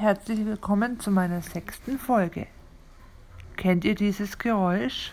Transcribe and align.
Herzlich 0.00 0.46
willkommen 0.46 1.00
zu 1.00 1.10
meiner 1.10 1.42
sechsten 1.42 1.98
Folge. 1.98 2.46
Kennt 3.56 3.84
ihr 3.84 3.96
dieses 3.96 4.38
Geräusch? 4.38 5.12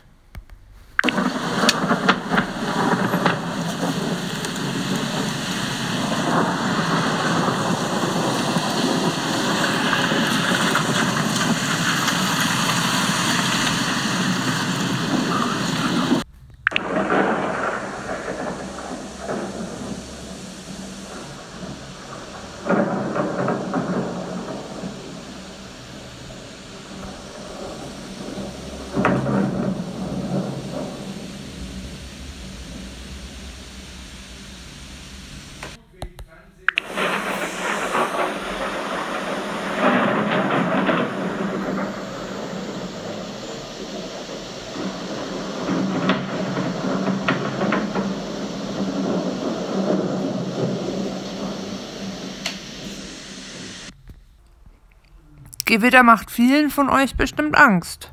Gewitter 55.65 56.03
macht 56.03 56.29
vielen 56.29 56.69
von 56.69 56.89
euch 56.89 57.15
bestimmt 57.15 57.55
Angst. 57.55 58.11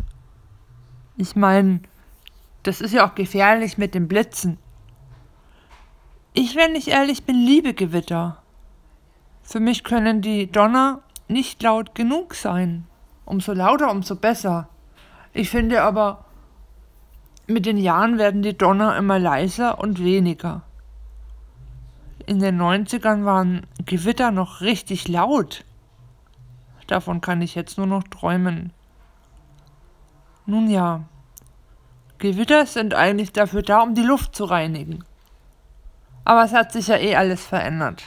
Ich 1.19 1.37
meine, 1.37 1.81
das 2.63 2.81
ist 2.81 2.95
ja 2.95 3.07
auch 3.07 3.15
gefährlich 3.15 3.77
mit 3.77 3.95
dem 3.95 4.09
Blitzen. 4.09 4.57
Ich, 6.33 6.57
wenn 6.57 6.75
ich 6.75 6.89
ehrlich 6.89 7.25
bin, 7.25 7.37
liebe 7.37 7.75
Gewitter. 7.75 8.43
Für 9.43 9.61
mich 9.61 9.85
können 9.85 10.23
die 10.23 10.51
Donner 10.51 11.03
nicht 11.29 11.63
laut 11.63 11.95
genug 11.95 12.35
sein. 12.35 12.87
Umso 13.27 13.53
lauter, 13.53 13.91
umso 13.91 14.17
besser. 14.17 14.71
Ich 15.35 15.51
finde 15.51 15.83
aber, 15.83 16.25
mit 17.47 17.67
den 17.67 17.77
Jahren 17.77 18.17
werden 18.17 18.41
die 18.41 18.57
Donner 18.57 18.97
immer 18.97 19.19
leiser 19.19 19.79
und 19.79 20.03
weniger. 20.03 20.63
In 22.25 22.39
den 22.39 22.59
90ern 22.59 23.27
waren 23.27 23.67
Gewitter 23.85 24.31
noch 24.31 24.63
richtig 24.63 25.07
laut. 25.09 25.67
Davon 26.93 27.23
kann 27.23 27.41
ich 27.41 27.55
jetzt 27.55 27.79
nur 27.79 27.87
noch 27.87 28.03
träumen. 28.03 28.71
Nun 30.45 30.69
ja, 30.69 31.05
Gewitter 32.19 32.67
sind 32.67 32.93
eigentlich 32.93 33.33
dafür 33.33 33.63
da, 33.63 33.81
um 33.81 33.95
die 33.95 34.03
Luft 34.03 34.37
zu 34.37 34.45
reinigen. 34.45 35.03
Aber 36.27 36.45
es 36.45 36.53
hat 36.53 36.71
sich 36.71 36.89
ja 36.89 36.99
eh 36.99 37.17
alles 37.17 37.47
verändert. 37.47 38.03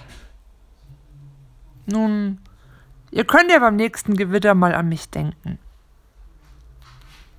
Nun, 1.87 2.39
ihr 3.09 3.25
könnt 3.25 3.49
ja 3.49 3.57
beim 3.57 3.75
nächsten 3.75 4.15
Gewitter 4.17 4.53
mal 4.53 4.75
an 4.75 4.87
mich 4.87 5.09
denken. 5.09 5.57